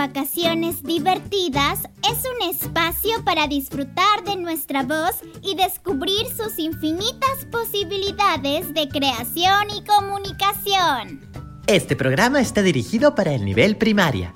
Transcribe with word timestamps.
Vacaciones 0.00 0.82
Divertidas 0.82 1.80
es 2.10 2.24
un 2.24 2.48
espacio 2.48 3.22
para 3.22 3.46
disfrutar 3.46 4.24
de 4.24 4.34
nuestra 4.34 4.82
voz 4.82 5.20
y 5.42 5.56
descubrir 5.56 6.26
sus 6.34 6.58
infinitas 6.58 7.44
posibilidades 7.52 8.72
de 8.72 8.88
creación 8.88 9.68
y 9.76 9.84
comunicación. 9.84 11.20
Este 11.66 11.96
programa 11.96 12.40
está 12.40 12.62
dirigido 12.62 13.14
para 13.14 13.34
el 13.34 13.44
nivel 13.44 13.76
primaria. 13.76 14.32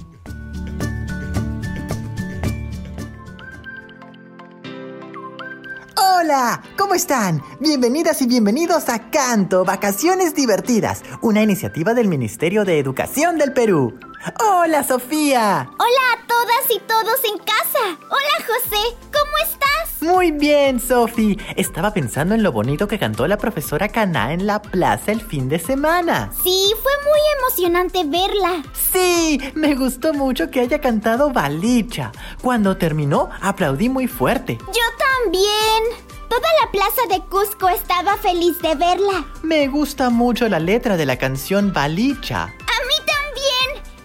Hola, 6.24 6.62
¿cómo 6.78 6.94
están? 6.94 7.42
Bienvenidas 7.60 8.22
y 8.22 8.26
bienvenidos 8.26 8.88
a 8.88 9.10
Canto, 9.10 9.62
Vacaciones 9.62 10.34
Divertidas, 10.34 11.02
una 11.20 11.42
iniciativa 11.42 11.92
del 11.92 12.08
Ministerio 12.08 12.64
de 12.64 12.78
Educación 12.78 13.36
del 13.36 13.52
Perú. 13.52 13.98
Hola, 14.40 14.82
Sofía. 14.84 15.68
Hola 15.78 16.14
a 16.14 16.26
todas 16.26 16.70
y 16.74 16.78
todos 16.78 17.20
en 17.30 17.36
casa. 17.44 17.98
Hola, 18.08 18.46
José. 18.46 18.96
¿Cómo 19.12 19.36
estás? 19.42 20.00
Muy 20.00 20.30
bien, 20.30 20.80
Sofi. 20.80 21.38
Estaba 21.56 21.92
pensando 21.92 22.34
en 22.34 22.42
lo 22.42 22.52
bonito 22.52 22.88
que 22.88 22.98
cantó 22.98 23.26
la 23.26 23.36
profesora 23.36 23.90
Caná 23.90 24.32
en 24.32 24.46
la 24.46 24.62
plaza 24.62 25.12
el 25.12 25.20
fin 25.20 25.50
de 25.50 25.58
semana. 25.58 26.30
Sí, 26.42 26.72
fue 26.82 26.92
muy 27.04 27.20
emocionante 27.38 28.02
verla. 28.04 28.62
Sí, 28.72 29.38
me 29.54 29.74
gustó 29.74 30.14
mucho 30.14 30.50
que 30.50 30.60
haya 30.60 30.80
cantado 30.80 31.30
Balicha. 31.32 32.12
Cuando 32.40 32.78
terminó, 32.78 33.28
aplaudí 33.42 33.90
muy 33.90 34.06
fuerte. 34.06 34.56
Yo 34.68 34.82
también. 35.22 36.13
Toda 36.34 36.48
la 36.64 36.70
plaza 36.72 37.06
de 37.08 37.20
Cusco 37.28 37.68
estaba 37.68 38.16
feliz 38.16 38.60
de 38.60 38.74
verla. 38.74 39.24
Me 39.44 39.68
gusta 39.68 40.10
mucho 40.10 40.48
la 40.48 40.58
letra 40.58 40.96
de 40.96 41.06
la 41.06 41.16
canción 41.16 41.72
Balicha. 41.72 42.52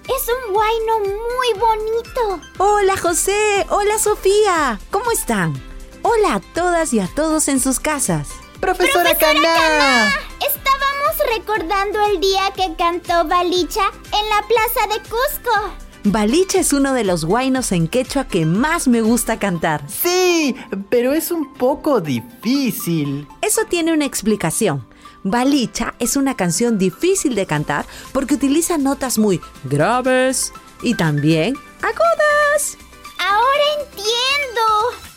Es 0.06 0.28
un 0.28 0.54
guayno 0.54 1.00
muy 1.00 1.60
bonito. 1.60 2.40
Hola 2.60 2.96
José, 2.98 3.66
hola 3.70 3.98
Sofía, 3.98 4.80
¿cómo 4.92 5.10
están? 5.12 5.60
Hola 6.04 6.36
a 6.36 6.40
todas 6.54 6.94
y 6.94 7.00
a 7.00 7.08
todos 7.08 7.48
en 7.48 7.60
sus 7.60 7.80
casas. 7.80 8.28
Profesora, 8.60 9.18
Caná. 9.18 10.14
Estábamos 10.40 11.36
recordando 11.36 12.00
el 12.12 12.20
día 12.20 12.52
que 12.56 12.76
cantó 12.76 13.26
Balicha 13.26 13.86
en 14.14 14.30
la 14.30 14.46
plaza 14.48 14.88
de 14.94 15.00
Cusco. 15.10 15.89
Balicha 16.06 16.60
es 16.60 16.72
uno 16.72 16.94
de 16.94 17.04
los 17.04 17.26
guainos 17.26 17.74
en 17.74 17.90
quechua 17.90 18.26
que 18.26 18.46
más 18.46 18.88
me 18.88 19.02
gusta 19.02 19.38
cantar. 19.38 19.84
Sí, 19.90 20.56
pero 20.90 21.14
es 21.14 21.30
un 21.30 21.54
poco 21.54 22.00
difícil. 22.00 23.28
Eso 23.42 23.62
tiene 23.70 23.92
una 23.92 24.06
explicación. 24.06 24.88
Balicha 25.24 25.96
es 26.00 26.16
una 26.16 26.36
canción 26.38 26.78
difícil 26.78 27.36
de 27.36 27.46
cantar 27.46 27.86
porque 28.14 28.36
utiliza 28.36 28.78
notas 28.78 29.18
muy 29.18 29.42
graves 29.66 30.54
y 30.82 30.94
también 30.94 31.56
agudas. 31.82 32.78
Ahora 33.20 33.64
entiendo. 33.82 34.62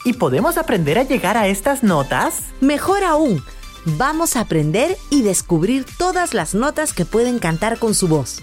¿Y 0.05 0.15
podemos 0.15 0.59
aprender 0.59 0.99
a 0.99 1.05
llegar 1.05 1.37
a 1.37 1.47
estas 1.47 1.85
notas? 1.85 2.41
Mejor 2.61 3.05
aún, 3.05 3.45
vamos 3.85 4.35
a 4.35 4.41
aprender 4.41 4.99
y 5.11 5.23
descubrir 5.23 5.87
todas 5.97 6.35
las 6.35 6.55
notas 6.55 6.93
que 6.93 7.05
pueden 7.05 7.39
cantar 7.39 7.79
con 7.79 7.95
su 7.95 8.09
voz. 8.09 8.43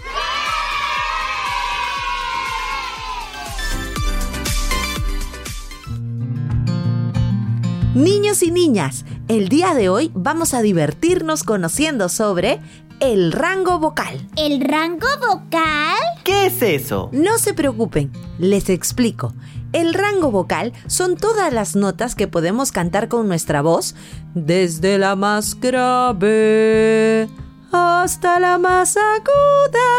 Niños 7.94 8.44
y 8.44 8.52
niñas, 8.52 9.04
el 9.26 9.48
día 9.48 9.74
de 9.74 9.88
hoy 9.88 10.12
vamos 10.14 10.54
a 10.54 10.62
divertirnos 10.62 11.42
conociendo 11.42 12.08
sobre 12.08 12.60
el 13.00 13.32
rango 13.32 13.80
vocal. 13.80 14.28
¿El 14.36 14.60
rango 14.60 15.08
vocal? 15.18 15.98
¿Qué 16.22 16.46
es 16.46 16.62
eso? 16.62 17.08
No 17.10 17.36
se 17.38 17.52
preocupen, 17.52 18.12
les 18.38 18.70
explico. 18.70 19.34
El 19.72 19.92
rango 19.92 20.30
vocal 20.30 20.72
son 20.86 21.16
todas 21.16 21.52
las 21.52 21.74
notas 21.74 22.14
que 22.14 22.28
podemos 22.28 22.70
cantar 22.70 23.08
con 23.08 23.26
nuestra 23.26 23.60
voz, 23.60 23.96
desde 24.34 24.96
la 24.96 25.16
más 25.16 25.58
grave 25.58 27.28
hasta 27.72 28.40
la 28.40 28.58
más 28.58 28.96
aguda. 28.96 29.89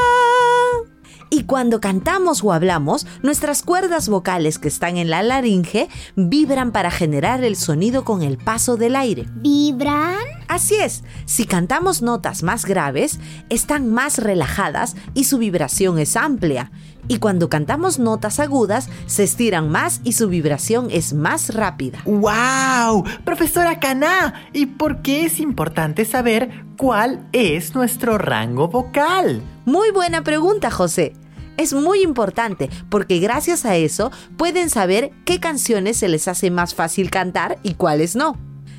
Cuando 1.51 1.81
cantamos 1.81 2.45
o 2.45 2.53
hablamos, 2.53 3.05
nuestras 3.23 3.61
cuerdas 3.61 4.07
vocales 4.07 4.57
que 4.57 4.69
están 4.69 4.95
en 4.95 5.09
la 5.09 5.21
laringe 5.21 5.89
vibran 6.15 6.71
para 6.71 6.91
generar 6.91 7.43
el 7.43 7.57
sonido 7.57 8.05
con 8.05 8.21
el 8.21 8.37
paso 8.37 8.77
del 8.77 8.95
aire. 8.95 9.25
¿Vibran? 9.35 10.15
Así 10.47 10.75
es, 10.75 11.03
si 11.25 11.43
cantamos 11.43 12.01
notas 12.01 12.41
más 12.41 12.63
graves, 12.63 13.19
están 13.49 13.89
más 13.89 14.17
relajadas 14.17 14.95
y 15.13 15.25
su 15.25 15.39
vibración 15.39 15.99
es 15.99 16.15
amplia. 16.15 16.71
Y 17.09 17.17
cuando 17.17 17.49
cantamos 17.49 17.99
notas 17.99 18.39
agudas, 18.39 18.89
se 19.05 19.23
estiran 19.23 19.67
más 19.67 19.99
y 20.05 20.13
su 20.13 20.29
vibración 20.29 20.87
es 20.89 21.13
más 21.13 21.53
rápida. 21.53 21.99
¡Wow! 22.05 23.03
Profesora 23.25 23.77
Caná, 23.81 24.35
¿y 24.53 24.67
por 24.67 25.01
qué 25.01 25.25
es 25.25 25.41
importante 25.41 26.05
saber 26.05 26.63
cuál 26.77 27.27
es 27.33 27.75
nuestro 27.75 28.17
rango 28.17 28.69
vocal? 28.69 29.41
Muy 29.65 29.91
buena 29.91 30.23
pregunta, 30.23 30.71
José. 30.71 31.11
Es 31.57 31.73
muy 31.73 32.01
importante 32.01 32.69
porque 32.89 33.19
gracias 33.19 33.65
a 33.65 33.75
eso 33.75 34.11
pueden 34.37 34.69
saber 34.69 35.11
qué 35.25 35.39
canciones 35.39 35.97
se 35.97 36.09
les 36.09 36.27
hace 36.27 36.51
más 36.51 36.75
fácil 36.75 37.09
cantar 37.09 37.59
y 37.63 37.75
cuáles 37.75 38.15
no. 38.15 38.37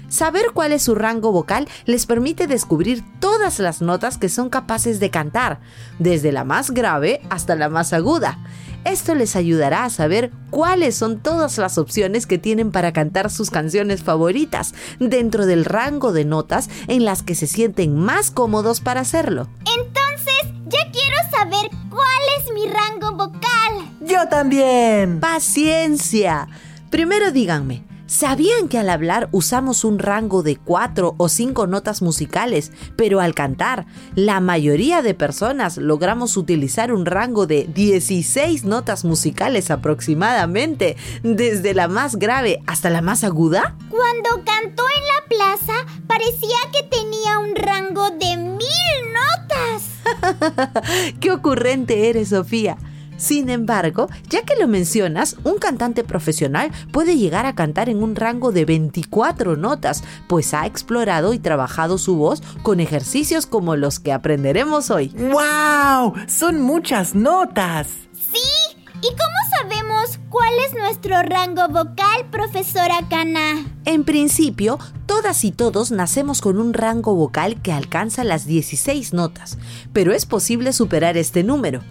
Saber 0.09 0.47
cuál 0.53 0.73
es 0.73 0.83
su 0.83 0.95
rango 0.95 1.33
vocal 1.33 1.67
les 1.87 2.05
permite 2.05 2.47
descubrir 2.47 3.03
todas 3.19 3.59
las 3.61 3.81
notas 3.81 4.19
que 4.19 4.29
son 4.29 4.51
capaces 4.51 5.01
de 5.01 5.11
cantar, 5.11 5.61
desde 5.99 6.33
la 6.33 6.45
más 6.45 6.71
grave 6.71 7.23
hasta 7.31 7.55
la 7.55 7.71
más 7.71 7.95
aguda. 7.95 8.39
Esto 8.85 9.15
les 9.15 9.37
ayudará 9.37 9.85
a 9.85 9.91
saber 9.91 10.31
cuáles 10.51 10.97
son 10.97 11.21
todas 11.21 11.57
las 11.57 11.79
opciones 11.79 12.27
que 12.27 12.37
tienen 12.37 12.73
para 12.73 12.93
cantar 12.93 13.31
sus 13.31 13.51
canciones 13.51 14.03
favoritas 14.03 14.75
dentro 14.99 15.47
del 15.47 15.65
rango 15.65 16.13
de 16.13 16.27
notas 16.27 16.69
en 16.89 17.07
las 17.07 17.23
que 17.23 17.35
se 17.35 17.47
sienten 17.47 17.97
más 17.97 18.31
cómodos 18.31 18.81
para 18.81 19.01
hacerlo. 19.01 19.49
Entonces, 19.79 20.53
ya 20.67 20.91
quiero 20.91 21.02
saber 21.43 21.71
cuál 21.91 22.23
es 22.39 22.53
mi 22.53 22.67
rango 22.67 23.13
vocal. 23.17 23.91
Yo 24.01 24.29
también. 24.29 25.19
Paciencia. 25.21 26.49
Primero 26.91 27.33
díganme, 27.33 27.85
¿Sabían 28.07 28.69
que 28.69 28.77
al 28.77 28.91
hablar 28.91 29.31
usamos 29.33 29.85
un 29.85 29.99
rango 29.99 30.43
de 30.43 30.57
cuatro 30.57 31.15
o 31.17 31.31
cinco 31.31 31.67
notas 31.67 32.03
musicales, 32.03 32.71
pero 32.95 33.21
al 33.21 33.35
cantar, 33.35 33.87
la 34.15 34.39
mayoría 34.41 35.01
de 35.01 35.15
personas 35.15 35.79
logramos 35.79 36.37
utilizar 36.37 36.93
un 36.93 37.07
rango 37.07 37.47
de 37.47 37.65
16 37.75 38.65
notas 38.65 39.07
musicales 39.07 39.71
aproximadamente, 39.71 40.99
desde 41.23 41.73
la 41.73 41.89
más 41.89 42.17
grave 42.17 42.63
hasta 42.67 42.91
la 42.91 43.01
más 43.01 43.25
aguda? 43.25 43.79
Cuando 43.89 44.45
cantó 44.45 44.85
en 44.95 45.07
la 45.07 45.57
plaza, 45.57 45.87
parecía 46.07 46.59
que 46.71 46.83
tenía 46.83 47.39
un 47.39 47.57
rango 47.57 48.11
de 48.11 48.37
mil 48.37 48.59
notas. 48.59 49.42
¡Qué 51.21 51.31
ocurrente 51.31 52.09
eres, 52.09 52.29
Sofía! 52.31 52.77
Sin 53.17 53.51
embargo, 53.51 54.09
ya 54.29 54.43
que 54.43 54.57
lo 54.57 54.67
mencionas, 54.67 55.37
un 55.45 55.59
cantante 55.59 56.03
profesional 56.03 56.73
puede 56.91 57.17
llegar 57.17 57.47
a 57.47 57.55
cantar 57.55 57.89
en 57.89 58.03
un 58.03 58.17
rango 58.17 58.51
de 58.51 58.65
24 58.65 59.57
notas, 59.57 60.03
pues 60.27 60.55
ha 60.55 60.67
explorado 60.67 61.33
y 61.33 61.39
trabajado 61.39 61.99
su 61.99 62.17
voz 62.17 62.43
con 62.65 62.81
ejercicios 62.81 63.47
como 63.47 63.77
los 63.77 64.01
que 64.01 64.13
aprenderemos 64.13 64.91
hoy. 64.91 65.15
¡Wow! 65.17 66.15
Son 66.27 66.61
muchas 66.61 67.15
notas. 67.15 68.09
¿Y 69.03 69.09
cómo 69.09 69.37
sabemos 69.59 70.21
cuál 70.29 70.53
es 70.65 70.75
nuestro 70.75 71.21
rango 71.23 71.67
vocal, 71.67 72.25
profesora 72.31 73.01
Cana? 73.11 73.67
En 73.85 74.05
principio, 74.05 74.79
todas 75.07 75.43
y 75.43 75.51
todos 75.51 75.91
nacemos 75.91 76.41
con 76.41 76.61
un 76.61 76.73
rango 76.73 77.17
vocal 77.17 77.61
que 77.63 77.73
alcanza 77.73 78.23
las 78.23 78.47
16 78.47 79.13
notas, 79.13 79.59
pero 79.93 80.13
es 80.13 80.25
posible 80.25 80.73
superar 80.73 81.17
este 81.17 81.43
número. 81.43 81.83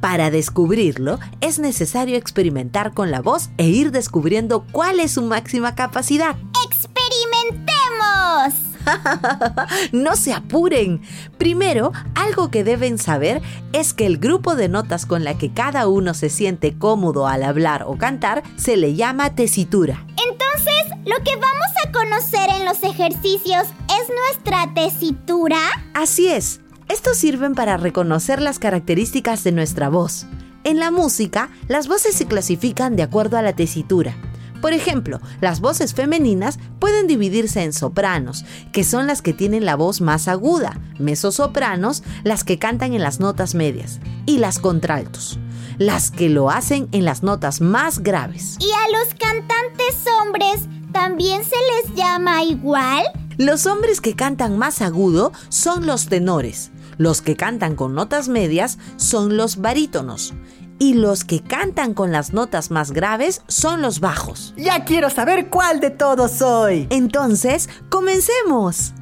Para 0.00 0.30
descubrirlo, 0.30 1.18
es 1.40 1.58
necesario 1.58 2.16
experimentar 2.16 2.94
con 2.94 3.10
la 3.10 3.20
voz 3.20 3.50
e 3.58 3.66
ir 3.66 3.90
descubriendo 3.90 4.64
cuál 4.70 5.00
es 5.00 5.10
su 5.10 5.22
máxima 5.22 5.74
capacidad. 5.74 6.36
¡Experimentemos! 6.66 8.69
no 9.92 10.16
se 10.16 10.32
apuren. 10.32 11.02
Primero, 11.38 11.92
algo 12.14 12.50
que 12.50 12.64
deben 12.64 12.98
saber 12.98 13.42
es 13.72 13.94
que 13.94 14.06
el 14.06 14.18
grupo 14.18 14.56
de 14.56 14.68
notas 14.68 15.06
con 15.06 15.24
la 15.24 15.38
que 15.38 15.52
cada 15.52 15.88
uno 15.88 16.14
se 16.14 16.28
siente 16.28 16.76
cómodo 16.76 17.26
al 17.26 17.42
hablar 17.42 17.84
o 17.86 17.96
cantar 17.96 18.42
se 18.56 18.76
le 18.76 18.94
llama 18.94 19.34
tesitura. 19.34 20.04
Entonces, 20.28 20.96
lo 21.04 21.22
que 21.24 21.36
vamos 21.36 21.70
a 21.84 21.92
conocer 21.92 22.50
en 22.58 22.64
los 22.64 22.82
ejercicios 22.82 23.66
es 23.88 24.08
nuestra 24.08 24.72
tesitura. 24.74 25.58
Así 25.94 26.28
es. 26.28 26.60
Estos 26.88 27.16
sirven 27.16 27.54
para 27.54 27.76
reconocer 27.76 28.42
las 28.42 28.58
características 28.58 29.44
de 29.44 29.52
nuestra 29.52 29.88
voz. 29.88 30.26
En 30.64 30.78
la 30.78 30.90
música, 30.90 31.48
las 31.68 31.88
voces 31.88 32.14
se 32.14 32.26
clasifican 32.26 32.96
de 32.96 33.02
acuerdo 33.02 33.38
a 33.38 33.42
la 33.42 33.54
tesitura. 33.54 34.14
Por 34.60 34.72
ejemplo, 34.72 35.20
las 35.40 35.60
voces 35.60 35.94
femeninas 35.94 36.58
pueden 36.78 37.06
dividirse 37.06 37.62
en 37.62 37.72
sopranos, 37.72 38.44
que 38.72 38.84
son 38.84 39.06
las 39.06 39.22
que 39.22 39.32
tienen 39.32 39.64
la 39.64 39.76
voz 39.76 40.00
más 40.00 40.28
aguda, 40.28 40.78
mesosopranos, 40.98 42.02
las 42.24 42.44
que 42.44 42.58
cantan 42.58 42.92
en 42.92 43.02
las 43.02 43.20
notas 43.20 43.54
medias, 43.54 44.00
y 44.26 44.38
las 44.38 44.58
contraltos. 44.58 45.38
las 45.78 46.10
que 46.10 46.28
lo 46.28 46.50
hacen 46.50 46.88
en 46.92 47.06
las 47.06 47.22
notas 47.22 47.62
más 47.62 48.00
graves. 48.00 48.58
¿Y 48.60 48.70
a 48.70 48.98
los 48.98 49.14
cantantes 49.14 50.04
hombres 50.20 50.68
también 50.92 51.42
se 51.42 51.56
les 51.56 51.96
llama 51.96 52.42
igual? 52.44 53.02
Los 53.38 53.64
hombres 53.64 54.02
que 54.02 54.14
cantan 54.14 54.58
más 54.58 54.82
agudo 54.82 55.32
son 55.48 55.86
los 55.86 56.08
tenores, 56.08 56.70
los 56.98 57.22
que 57.22 57.34
cantan 57.34 57.76
con 57.76 57.94
notas 57.94 58.28
medias 58.28 58.76
son 58.96 59.38
los 59.38 59.56
barítonos 59.56 60.34
y 60.80 60.94
los 60.94 61.24
que 61.24 61.40
cantan 61.40 61.94
con 61.94 62.10
las 62.10 62.32
notas 62.32 62.72
más 62.72 62.90
graves 62.90 63.42
son 63.46 63.82
los 63.82 64.00
bajos. 64.00 64.54
Ya 64.56 64.84
quiero 64.84 65.10
saber 65.10 65.48
cuál 65.50 65.78
de 65.78 65.90
todos 65.90 66.32
soy. 66.32 66.88
Entonces, 66.90 67.68
comencemos. 67.88 68.94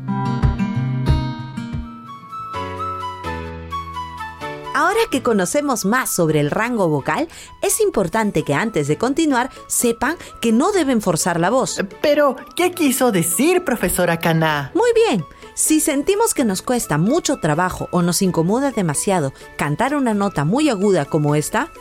Ahora 4.74 5.00
que 5.10 5.22
conocemos 5.22 5.84
más 5.84 6.10
sobre 6.10 6.40
el 6.40 6.50
rango 6.50 6.88
vocal, 6.88 7.28
es 7.62 7.80
importante 7.80 8.42
que 8.44 8.54
antes 8.54 8.86
de 8.86 8.96
continuar 8.96 9.50
sepan 9.66 10.16
que 10.40 10.52
no 10.52 10.72
deben 10.72 11.00
forzar 11.00 11.40
la 11.40 11.50
voz. 11.50 11.82
Pero, 12.00 12.36
¿qué 12.54 12.70
quiso 12.72 13.10
decir, 13.10 13.64
profesora 13.64 14.18
Cana? 14.18 14.70
Muy 14.74 14.90
bien. 14.94 15.24
Si 15.58 15.80
sentimos 15.80 16.34
que 16.34 16.44
nos 16.44 16.62
cuesta 16.62 16.98
mucho 16.98 17.38
trabajo 17.38 17.88
o 17.90 18.00
nos 18.00 18.22
incomoda 18.22 18.70
demasiado 18.70 19.32
cantar 19.56 19.96
una 19.96 20.14
nota 20.14 20.44
muy 20.44 20.68
aguda 20.68 21.04
como 21.04 21.34
esta, 21.34 21.72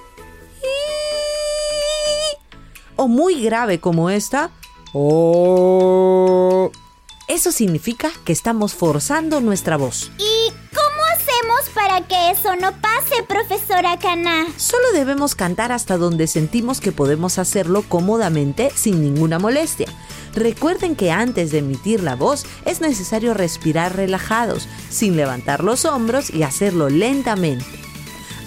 o 2.95 3.07
muy 3.07 3.43
grave 3.43 3.79
como 3.79 4.09
esta, 4.09 4.49
eso 7.27 7.51
significa 7.51 8.09
que 8.25 8.33
estamos 8.33 8.73
forzando 8.73 9.41
nuestra 9.41 9.77
voz. 9.77 10.09
¿Y 10.17 10.51
cómo 10.73 11.03
hacemos 11.13 11.69
para 11.75 12.01
que 12.07 12.31
eso 12.31 12.55
no 12.55 12.71
pase, 12.81 13.21
profesora 13.27 13.99
Cana? 13.99 14.47
Solo 14.57 14.91
debemos 14.91 15.35
cantar 15.35 15.71
hasta 15.71 15.97
donde 15.97 16.25
sentimos 16.25 16.81
que 16.81 16.91
podemos 16.91 17.37
hacerlo 17.37 17.83
cómodamente 17.87 18.71
sin 18.73 19.03
ninguna 19.03 19.37
molestia. 19.37 19.87
Recuerden 20.37 20.95
que 20.95 21.09
antes 21.09 21.49
de 21.49 21.57
emitir 21.57 22.03
la 22.03 22.15
voz 22.15 22.45
es 22.63 22.79
necesario 22.79 23.33
respirar 23.33 23.95
relajados, 23.95 24.69
sin 24.87 25.17
levantar 25.17 25.63
los 25.63 25.83
hombros 25.83 26.29
y 26.29 26.43
hacerlo 26.43 26.89
lentamente. 26.89 27.65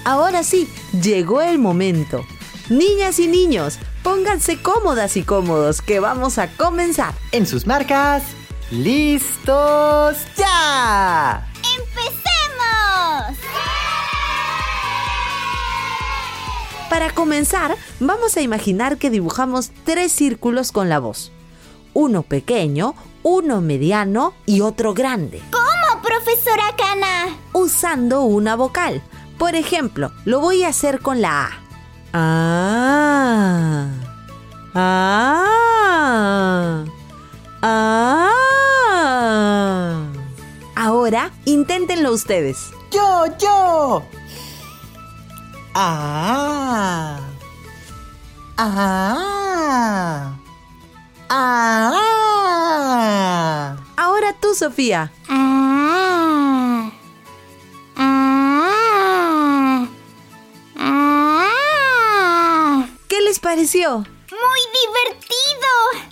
Ahora 0.04 0.44
sí, 0.44 0.68
llegó 1.02 1.40
el 1.42 1.58
momento. 1.58 2.24
Niñas 2.68 3.18
y 3.18 3.26
niños, 3.26 3.80
pónganse 4.04 4.62
cómodas 4.62 5.16
y 5.16 5.24
cómodos 5.24 5.82
que 5.82 5.98
vamos 5.98 6.38
a 6.38 6.46
comenzar. 6.52 7.12
En 7.32 7.44
sus 7.44 7.66
marcas, 7.66 8.22
listos, 8.70 10.16
ya. 10.36 11.44
¡Empecemos! 11.76 13.36
Para 16.88 17.12
comenzar, 17.12 17.76
vamos 17.98 18.36
a 18.36 18.42
imaginar 18.42 18.96
que 18.96 19.10
dibujamos 19.10 19.72
tres 19.84 20.12
círculos 20.12 20.70
con 20.70 20.88
la 20.88 21.00
voz 21.00 21.32
uno 21.94 22.22
pequeño, 22.22 22.94
uno 23.22 23.60
mediano 23.60 24.32
y 24.46 24.60
otro 24.60 24.94
grande. 24.94 25.42
¿Cómo, 25.50 26.02
profesora 26.02 26.74
Cana? 26.76 27.36
Usando 27.52 28.22
una 28.22 28.56
vocal. 28.56 29.02
Por 29.38 29.54
ejemplo, 29.54 30.12
lo 30.24 30.40
voy 30.40 30.64
a 30.64 30.68
hacer 30.68 31.00
con 31.00 31.20
la 31.20 31.44
A. 31.46 31.50
Ah. 32.12 33.88
Ah. 34.74 35.44
Ah. 37.62 38.40
Ahora, 40.76 41.30
inténtenlo 41.44 42.12
ustedes. 42.12 42.70
Yo, 42.90 43.24
yo. 43.38 44.02
Ah. 45.74 47.20
Ah. 48.56 50.39
Ah. 51.32 51.96
Ahora 53.96 54.34
tú, 54.40 54.52
Sofía. 54.56 55.12
Ah. 55.28 56.90
Ah. 57.96 59.86
Ah. 60.76 61.46
¿Qué 63.08 63.20
les 63.20 63.38
pareció? 63.38 63.98
Muy 63.98 64.60
divertido. 64.82 65.68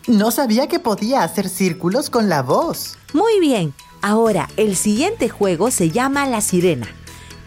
No 0.06 0.30
sabía 0.30 0.68
que 0.68 0.78
podía 0.78 1.24
hacer 1.24 1.48
círculos 1.48 2.10
con 2.10 2.28
la 2.28 2.42
voz. 2.42 2.96
Muy 3.12 3.40
bien. 3.40 3.74
Ahora, 4.02 4.48
el 4.56 4.76
siguiente 4.76 5.28
juego 5.28 5.72
se 5.72 5.90
llama 5.90 6.26
La 6.26 6.40
Sirena. 6.40 6.86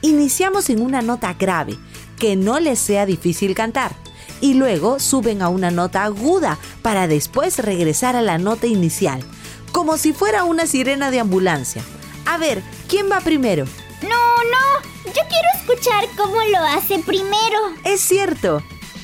Iniciamos 0.01 0.69
en 0.69 0.81
una 0.81 1.01
nota 1.01 1.35
grave, 1.35 1.77
que 2.19 2.35
no 2.35 2.59
les 2.59 2.79
sea 2.79 3.05
difícil 3.05 3.55
cantar 3.55 4.00
y 4.41 4.55
luego 4.55 4.99
suben 4.99 5.41
a 5.41 5.49
una 5.49 5.71
nota 5.71 6.03
aguda 6.03 6.57
para 6.81 7.07
después 7.07 7.59
regresar 7.59 8.15
a 8.15 8.21
la 8.21 8.37
nota 8.37 8.67
inicial, 8.67 9.23
como 9.71 9.97
si 9.97 10.11
fuera 10.11 10.43
una 10.43 10.65
sirena 10.65 11.11
de 11.11 11.19
ambulancia. 11.19 11.83
A 12.25 12.37
ver, 12.37 12.61
¿quién 12.89 13.09
va 13.09 13.21
primero? 13.21 13.65
No, 14.01 14.09
no, 14.09 14.89
yo 15.05 15.21
quiero 15.29 15.47
escuchar 15.55 16.05
cómo 16.17 16.35
lo 16.51 16.57
hace 16.59 16.99
primero. 16.99 17.59
Es 17.85 18.01
cierto. 18.01 18.61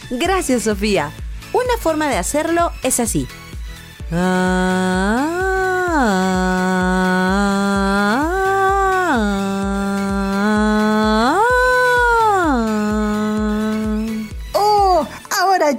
Gracias, 0.10 0.63
Sofía. 0.63 1.12
Una 1.54 1.78
forma 1.80 2.07
de 2.07 2.18
hacerlo 2.18 2.72
es 2.83 3.00
así. 3.00 3.28
Ah, 4.12 5.26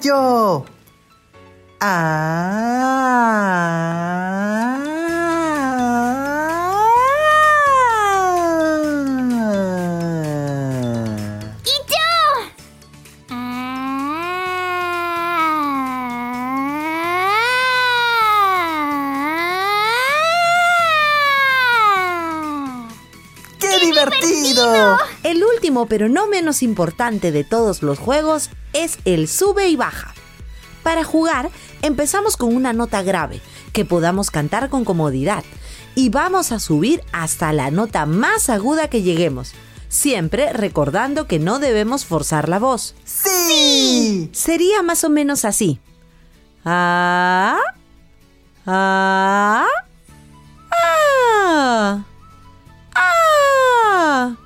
yo. 0.00 0.64
Ah. 1.80 2.38
Y 11.64 11.70
yo. 11.88 11.96
Ah. 13.30 13.68
¡Qué, 23.58 23.78
divertido! 23.80 24.98
El 25.22 25.44
último, 25.44 25.86
pero 25.86 26.08
no 26.08 26.26
menos 26.26 26.62
importante 26.62 27.32
de 27.32 27.44
todos 27.44 27.82
los 27.82 27.98
juegos, 27.98 28.50
es 28.84 28.98
el 29.04 29.28
sube 29.28 29.68
y 29.68 29.76
baja. 29.76 30.14
Para 30.82 31.04
jugar, 31.04 31.50
empezamos 31.82 32.36
con 32.36 32.54
una 32.54 32.72
nota 32.72 33.02
grave 33.02 33.40
que 33.72 33.84
podamos 33.84 34.30
cantar 34.30 34.68
con 34.70 34.84
comodidad 34.84 35.44
y 35.94 36.10
vamos 36.10 36.52
a 36.52 36.60
subir 36.60 37.02
hasta 37.12 37.52
la 37.52 37.70
nota 37.70 38.06
más 38.06 38.50
aguda 38.50 38.88
que 38.88 39.02
lleguemos, 39.02 39.52
siempre 39.88 40.52
recordando 40.52 41.26
que 41.26 41.38
no 41.38 41.58
debemos 41.58 42.04
forzar 42.04 42.48
la 42.48 42.58
voz. 42.58 42.94
¡Sí! 43.04 44.30
Sería 44.32 44.82
más 44.82 45.04
o 45.04 45.10
menos 45.10 45.44
así. 45.44 45.80
Ah, 46.64 47.58
ah, 48.66 49.66
ah, 50.70 52.04
ah. 52.94 54.36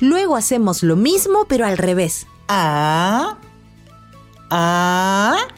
Luego 0.00 0.36
hacemos 0.36 0.82
lo 0.82 0.96
mismo 0.96 1.44
pero 1.46 1.66
al 1.66 1.76
revés. 1.78 2.26
Ah, 2.48 3.36
Ah. 4.54 5.48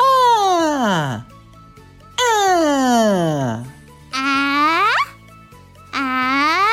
Ah. 0.00 1.24
Ah. 2.18 3.62
Ah. 5.92 6.72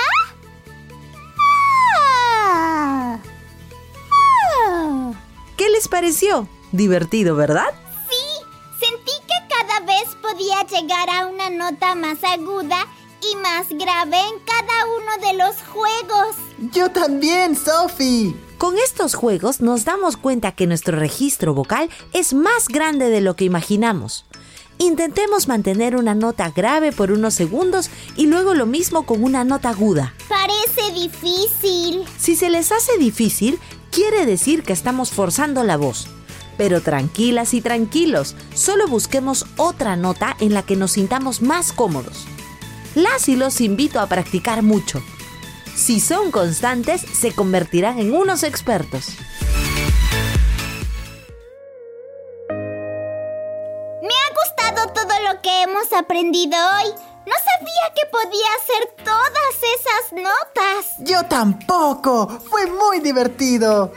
Ah. 4.11 5.11
¿Qué 5.57 5.69
les 5.69 5.87
pareció? 5.87 6.47
Divertido, 6.71 7.35
¿verdad? 7.35 7.71
Sí, 8.09 8.25
sentí 8.79 9.11
que 9.27 9.47
cada 9.47 9.81
vez 9.81 10.15
podía 10.23 10.63
llegar 10.63 11.07
a 11.11 11.27
una 11.27 11.51
nota 11.51 11.93
más 11.93 12.17
aguda 12.23 12.87
y 13.21 13.35
más 13.35 13.69
grave 13.69 14.17
en 14.17 14.39
cada 14.39 14.87
uno 14.87 15.17
de 15.27 15.33
los 15.37 15.55
juegos. 15.71 16.35
Yo 16.73 16.89
también, 16.89 17.55
Sophie. 17.55 18.33
Con 18.61 18.77
estos 18.77 19.15
juegos 19.15 19.59
nos 19.59 19.85
damos 19.85 20.17
cuenta 20.17 20.51
que 20.51 20.67
nuestro 20.67 20.99
registro 20.99 21.55
vocal 21.55 21.89
es 22.13 22.35
más 22.35 22.67
grande 22.67 23.09
de 23.09 23.19
lo 23.19 23.35
que 23.35 23.43
imaginamos. 23.43 24.23
Intentemos 24.77 25.47
mantener 25.47 25.95
una 25.95 26.13
nota 26.13 26.51
grave 26.51 26.91
por 26.91 27.11
unos 27.11 27.33
segundos 27.33 27.89
y 28.15 28.27
luego 28.27 28.53
lo 28.53 28.67
mismo 28.67 29.07
con 29.07 29.23
una 29.23 29.43
nota 29.43 29.69
aguda. 29.69 30.13
Parece 30.29 30.93
difícil. 30.93 32.05
Si 32.19 32.35
se 32.35 32.51
les 32.51 32.71
hace 32.71 32.99
difícil, 32.99 33.57
quiere 33.89 34.27
decir 34.27 34.61
que 34.61 34.73
estamos 34.73 35.09
forzando 35.09 35.63
la 35.63 35.77
voz. 35.77 36.05
Pero 36.55 36.81
tranquilas 36.81 37.55
y 37.55 37.61
tranquilos, 37.61 38.35
solo 38.53 38.87
busquemos 38.87 39.47
otra 39.57 39.95
nota 39.95 40.37
en 40.39 40.53
la 40.53 40.61
que 40.61 40.75
nos 40.75 40.91
sintamos 40.91 41.41
más 41.41 41.73
cómodos. 41.73 42.27
Las 42.93 43.27
y 43.27 43.35
los 43.35 43.59
invito 43.59 43.99
a 43.99 44.05
practicar 44.05 44.61
mucho. 44.61 45.01
Si 45.75 45.99
son 45.99 46.31
constantes, 46.31 47.01
se 47.01 47.33
convertirán 47.33 47.99
en 47.99 48.13
unos 48.13 48.43
expertos. 48.43 49.09
Me 54.01 54.13
ha 54.13 54.29
gustado 54.33 54.93
todo 54.93 55.19
lo 55.27 55.41
que 55.41 55.63
hemos 55.63 55.91
aprendido 55.93 56.57
hoy. 56.57 56.91
No 57.25 57.33
sabía 57.33 57.93
que 57.95 58.05
podía 58.11 58.47
hacer 58.61 59.05
todas 59.05 59.55
esas 59.77 60.11
notas. 60.23 60.95
Yo 60.99 61.23
tampoco. 61.23 62.27
Fue 62.49 62.65
muy 62.67 62.99
divertido. 62.99 63.91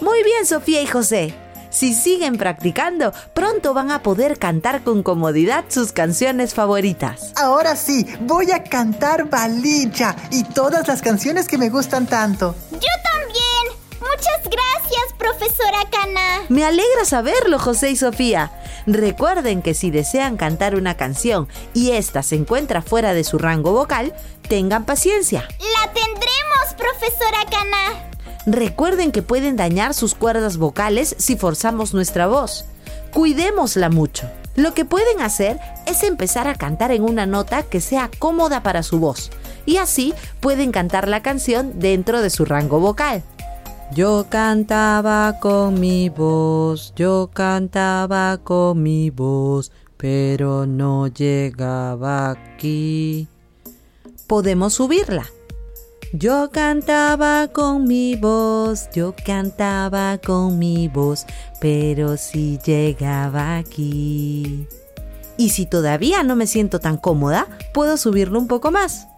Muy 0.00 0.22
bien, 0.24 0.46
Sofía 0.46 0.82
y 0.82 0.86
José. 0.86 1.41
Si 1.72 1.94
siguen 1.94 2.36
practicando, 2.36 3.12
pronto 3.32 3.72
van 3.72 3.90
a 3.90 4.02
poder 4.02 4.38
cantar 4.38 4.84
con 4.84 5.02
comodidad 5.02 5.64
sus 5.68 5.90
canciones 5.90 6.54
favoritas. 6.54 7.32
Ahora 7.36 7.76
sí, 7.76 8.06
voy 8.20 8.50
a 8.50 8.62
cantar 8.62 9.30
Balicha 9.30 10.14
y 10.30 10.44
todas 10.44 10.86
las 10.86 11.00
canciones 11.00 11.48
que 11.48 11.56
me 11.56 11.70
gustan 11.70 12.06
tanto. 12.06 12.54
Yo 12.70 12.78
también. 12.78 13.82
Muchas 14.00 14.42
gracias, 14.44 15.14
profesora 15.18 15.78
Cana. 15.90 16.42
Me 16.50 16.64
alegra 16.64 17.06
saberlo, 17.06 17.58
José 17.58 17.90
y 17.90 17.96
Sofía. 17.96 18.52
Recuerden 18.86 19.62
que 19.62 19.72
si 19.72 19.90
desean 19.90 20.36
cantar 20.36 20.74
una 20.74 20.96
canción 20.96 21.48
y 21.72 21.92
ésta 21.92 22.22
se 22.22 22.34
encuentra 22.34 22.82
fuera 22.82 23.14
de 23.14 23.24
su 23.24 23.38
rango 23.38 23.72
vocal, 23.72 24.12
tengan 24.48 24.84
paciencia. 24.84 25.48
La 25.58 25.92
tendremos, 25.92 26.74
profesora 26.76 27.46
Cana. 27.50 28.11
Recuerden 28.46 29.12
que 29.12 29.22
pueden 29.22 29.56
dañar 29.56 29.94
sus 29.94 30.14
cuerdas 30.14 30.56
vocales 30.56 31.14
si 31.18 31.36
forzamos 31.36 31.94
nuestra 31.94 32.26
voz. 32.26 32.64
Cuidémosla 33.12 33.88
mucho. 33.88 34.28
Lo 34.56 34.74
que 34.74 34.84
pueden 34.84 35.20
hacer 35.20 35.58
es 35.86 36.02
empezar 36.02 36.48
a 36.48 36.56
cantar 36.56 36.90
en 36.90 37.04
una 37.04 37.24
nota 37.24 37.62
que 37.62 37.80
sea 37.80 38.10
cómoda 38.18 38.62
para 38.62 38.82
su 38.82 38.98
voz 38.98 39.30
y 39.64 39.76
así 39.76 40.12
pueden 40.40 40.72
cantar 40.72 41.08
la 41.08 41.22
canción 41.22 41.78
dentro 41.78 42.20
de 42.20 42.30
su 42.30 42.44
rango 42.44 42.80
vocal. 42.80 43.22
Yo 43.94 44.26
cantaba 44.28 45.38
con 45.38 45.78
mi 45.78 46.08
voz, 46.08 46.94
yo 46.96 47.30
cantaba 47.32 48.38
con 48.42 48.82
mi 48.82 49.10
voz, 49.10 49.70
pero 49.96 50.66
no 50.66 51.06
llegaba 51.06 52.30
aquí. 52.30 53.28
Podemos 54.26 54.74
subirla. 54.74 55.26
Yo 56.14 56.50
cantaba 56.50 57.48
con 57.48 57.84
mi 57.84 58.16
voz, 58.16 58.90
yo 58.92 59.14
cantaba 59.24 60.18
con 60.18 60.58
mi 60.58 60.86
voz, 60.88 61.24
pero 61.58 62.18
si 62.18 62.58
llegaba 62.58 63.56
aquí. 63.56 64.68
Y 65.38 65.48
si 65.48 65.64
todavía 65.64 66.22
no 66.22 66.36
me 66.36 66.46
siento 66.46 66.80
tan 66.80 66.98
cómoda, 66.98 67.46
puedo 67.72 67.96
subirlo 67.96 68.38
un 68.38 68.46
poco 68.46 68.70
más. 68.70 69.08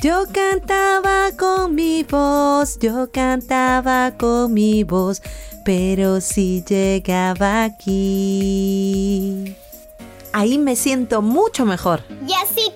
Yo 0.00 0.24
cantaba 0.32 1.30
con 1.38 1.74
mi 1.74 2.04
voz, 2.04 2.78
yo 2.78 3.10
cantaba 3.12 4.14
con 4.16 4.54
mi 4.54 4.82
voz, 4.82 5.20
pero 5.62 6.22
si 6.22 6.64
llegaba 6.66 7.64
aquí. 7.64 9.54
Ahí 10.32 10.56
me 10.56 10.74
siento 10.74 11.20
mucho 11.20 11.66
mejor. 11.66 12.02
Y 12.26 12.32
así 12.32 12.72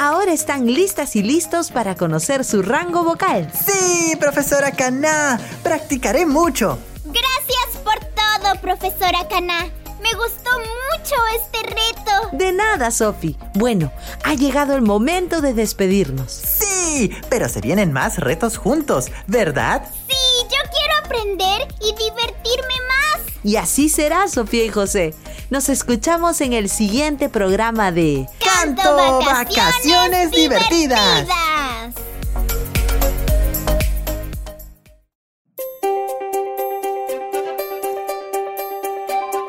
Ahora 0.00 0.32
están 0.32 0.66
listas 0.66 1.16
y 1.16 1.24
listos 1.24 1.72
para 1.72 1.96
conocer 1.96 2.44
su 2.44 2.62
rango 2.62 3.02
vocal. 3.02 3.50
Sí, 3.52 4.14
profesora 4.14 4.70
Cana. 4.70 5.40
Practicaré 5.64 6.24
mucho. 6.24 6.78
Gracias 7.04 7.82
por 7.82 7.98
todo, 8.14 8.60
profesora 8.60 9.26
Cana. 9.28 9.64
Me 10.00 10.14
gustó 10.14 10.50
mucho 10.52 11.16
este 11.42 11.66
reto. 11.68 12.28
De 12.30 12.52
nada, 12.52 12.92
Sophie. 12.92 13.36
Bueno, 13.54 13.90
ha 14.22 14.34
llegado 14.34 14.76
el 14.76 14.82
momento 14.82 15.40
de 15.40 15.52
despedirnos. 15.52 16.30
Sí, 16.30 17.10
pero 17.28 17.48
se 17.48 17.60
vienen 17.60 17.92
más 17.92 18.18
retos 18.18 18.56
juntos, 18.56 19.06
¿verdad? 19.26 19.82
Sí, 20.06 20.14
yo 20.44 20.70
quiero 20.70 20.94
aprender 21.04 21.74
y 21.80 21.92
divertirme 21.96 22.74
más. 22.86 23.22
Y 23.42 23.56
así 23.56 23.88
será, 23.88 24.28
Sofía 24.28 24.64
y 24.64 24.68
José. 24.68 25.14
Nos 25.50 25.70
escuchamos 25.70 26.42
en 26.42 26.52
el 26.52 26.68
siguiente 26.68 27.30
programa 27.30 27.90
de 27.90 28.26
Canto 28.38 29.18
Vacaciones 29.24 30.30
Divertidas. 30.30 31.26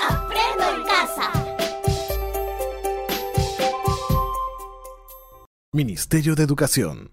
Aprendo 0.08 0.64
en 0.74 0.84
casa. 0.86 1.32
Ministerio 5.74 6.36
de 6.36 6.44
Educación. 6.44 7.12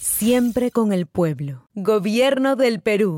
Siempre 0.00 0.72
con 0.72 0.92
el 0.92 1.06
pueblo. 1.06 1.68
Gobierno 1.74 2.56
del 2.56 2.80
Perú. 2.80 3.16